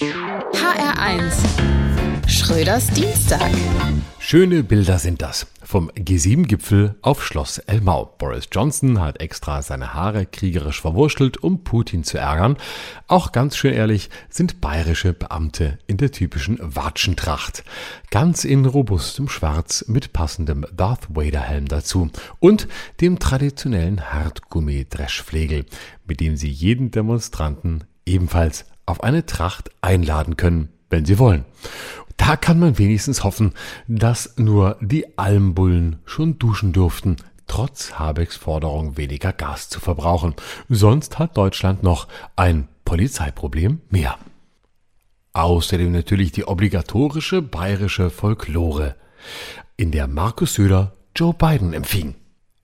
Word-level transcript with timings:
HR1 0.00 1.32
Schröders 2.26 2.88
Dienstag. 2.88 3.48
Schöne 4.18 4.64
Bilder 4.64 4.98
sind 4.98 5.22
das. 5.22 5.46
Vom 5.62 5.88
G7-Gipfel 5.92 6.96
auf 7.00 7.24
Schloss 7.24 7.58
Elmau. 7.58 8.12
Boris 8.18 8.48
Johnson 8.50 9.00
hat 9.00 9.20
extra 9.20 9.62
seine 9.62 9.94
Haare 9.94 10.26
kriegerisch 10.26 10.80
verwurstelt, 10.80 11.36
um 11.44 11.62
Putin 11.62 12.02
zu 12.02 12.18
ärgern. 12.18 12.56
Auch 13.06 13.30
ganz 13.30 13.56
schön 13.56 13.72
ehrlich 13.72 14.10
sind 14.28 14.60
bayerische 14.60 15.12
Beamte 15.12 15.78
in 15.86 15.96
der 15.96 16.10
typischen 16.10 16.58
Watschentracht. 16.60 17.62
Ganz 18.10 18.42
in 18.42 18.66
robustem 18.66 19.28
Schwarz 19.28 19.84
mit 19.86 20.12
passendem 20.12 20.66
Darth 20.74 21.06
Vader-Helm 21.14 21.68
dazu. 21.68 22.10
Und 22.40 22.66
dem 23.00 23.20
traditionellen 23.20 24.12
Hartgummi-Dreschflegel, 24.12 25.66
mit 26.04 26.18
dem 26.18 26.36
sie 26.36 26.50
jeden 26.50 26.90
Demonstranten 26.90 27.84
ebenfalls 28.06 28.64
auf 28.86 29.02
eine 29.02 29.26
Tracht 29.26 29.70
einladen 29.80 30.36
können, 30.36 30.68
wenn 30.90 31.04
sie 31.04 31.18
wollen. 31.18 31.44
Da 32.16 32.36
kann 32.36 32.58
man 32.58 32.78
wenigstens 32.78 33.24
hoffen, 33.24 33.52
dass 33.88 34.34
nur 34.36 34.76
die 34.80 35.18
Almbullen 35.18 35.96
schon 36.04 36.38
duschen 36.38 36.72
durften, 36.72 37.16
trotz 37.46 37.94
Habecks 37.98 38.36
Forderung, 38.36 38.96
weniger 38.96 39.32
Gas 39.32 39.68
zu 39.68 39.80
verbrauchen. 39.80 40.34
Sonst 40.68 41.18
hat 41.18 41.36
Deutschland 41.36 41.82
noch 41.82 42.08
ein 42.36 42.68
Polizeiproblem 42.84 43.80
mehr. 43.90 44.16
Außerdem 45.32 45.90
natürlich 45.90 46.30
die 46.30 46.46
obligatorische 46.46 47.42
bayerische 47.42 48.10
Folklore, 48.10 48.94
in 49.76 49.90
der 49.90 50.06
Markus 50.06 50.54
Söder 50.54 50.92
Joe 51.16 51.34
Biden 51.34 51.72
empfing 51.72 52.14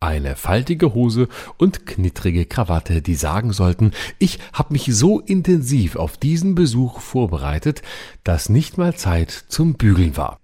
eine 0.00 0.34
faltige 0.34 0.94
Hose 0.94 1.28
und 1.58 1.84
knittrige 1.84 2.46
Krawatte, 2.46 3.02
die 3.02 3.14
sagen 3.14 3.52
sollten, 3.52 3.92
ich 4.18 4.38
habe 4.54 4.72
mich 4.72 4.86
so 4.86 5.20
intensiv 5.20 5.96
auf 5.96 6.16
diesen 6.16 6.54
Besuch 6.54 7.00
vorbereitet, 7.00 7.82
dass 8.24 8.48
nicht 8.48 8.78
mal 8.78 8.94
Zeit 8.94 9.30
zum 9.30 9.74
Bügeln 9.74 10.16
war. 10.16 10.40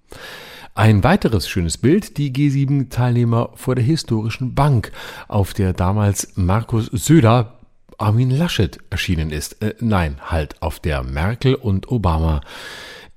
Ein 0.75 1.03
weiteres 1.03 1.49
schönes 1.49 1.79
Bild, 1.79 2.19
die 2.19 2.35
G7-Teilnehmer 2.35 3.53
vor 3.55 3.75
der 3.75 3.85
historischen 3.85 4.55
Bank, 4.55 4.93
auf 5.27 5.55
der 5.55 5.73
damals 5.73 6.37
Markus 6.37 6.87
Söder 6.93 7.55
Armin 7.97 8.31
Laschet 8.31 8.79
erschienen 8.91 9.31
ist. 9.31 9.63
Äh, 9.63 9.75
nein, 9.81 10.19
halt 10.21 10.61
auf 10.61 10.81
der 10.81 11.03
Merkel 11.03 11.55
und 11.55 11.91
Obama 11.91 12.43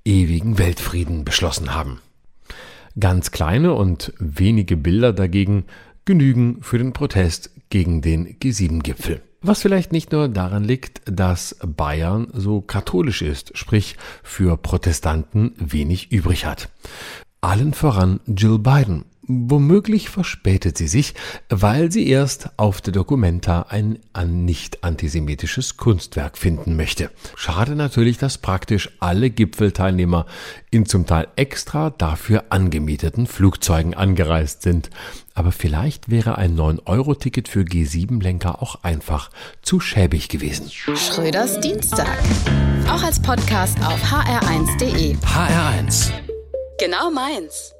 ewigen 0.05 0.58
Weltfrieden 0.58 1.25
beschlossen 1.25 1.75
haben. 1.75 1.99
Ganz 2.97 3.31
kleine 3.31 3.73
und 3.73 4.14
wenige 4.19 4.77
Bilder 4.77 5.11
dagegen 5.11 5.66
genügen 6.09 6.63
für 6.63 6.79
den 6.79 6.91
Protest 6.91 7.52
gegen 7.69 8.02
den 8.02 8.39
G7-Gipfel. 8.39 9.21
Was 9.43 9.61
vielleicht 9.61 9.91
nicht 9.91 10.11
nur 10.11 10.27
daran 10.27 10.63
liegt, 10.63 11.03
dass 11.05 11.55
Bayern 11.63 12.29
so 12.33 12.61
katholisch 12.61 13.21
ist, 13.21 13.55
sprich 13.55 13.95
für 14.23 14.57
Protestanten 14.57 15.53
wenig 15.59 16.11
übrig 16.11 16.47
hat. 16.47 16.69
Allen 17.41 17.75
voran 17.75 18.21
Jill 18.25 18.57
Biden, 18.57 19.05
Womöglich 19.31 20.09
verspätet 20.09 20.75
sie 20.75 20.88
sich, 20.88 21.13
weil 21.49 21.91
sie 21.91 22.08
erst 22.08 22.49
auf 22.58 22.81
der 22.81 22.94
Documenta 22.94 23.67
ein 23.69 23.99
nicht 24.44 24.83
antisemitisches 24.83 25.77
Kunstwerk 25.77 26.36
finden 26.36 26.75
möchte. 26.75 27.11
Schade 27.36 27.75
natürlich, 27.75 28.17
dass 28.17 28.39
praktisch 28.39 28.89
alle 28.99 29.30
Gipfelteilnehmer 29.30 30.25
in 30.71 30.88
zum 30.88 31.05
Teil 31.05 31.27
extra 31.36 31.91
dafür 31.91 32.45
angemieteten 32.49 33.27
Flugzeugen 33.27 33.94
angereist 33.94 34.63
sind. 34.63 34.89
Aber 35.36 35.52
vielleicht 35.52 36.09
wäre 36.09 36.39
ein 36.39 36.58
9-Euro-Ticket 36.58 37.47
für 37.47 37.61
G7-Lenker 37.61 38.64
auch 38.64 38.83
einfach 38.83 39.30
zu 39.61 39.80
schäbig 39.80 40.30
gewesen. 40.30 40.71
Schröders 40.71 41.59
Dienstag. 41.59 42.17
Auch 42.89 43.03
als 43.03 43.21
Podcast 43.21 43.77
auf 43.86 44.02
hr1.de. 44.11 45.17
HR1. 45.17 46.09
Genau 46.80 47.11
meins. 47.11 47.75